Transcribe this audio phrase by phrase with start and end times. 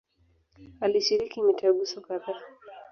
[0.81, 2.41] Alishiriki mitaguso kadhaa.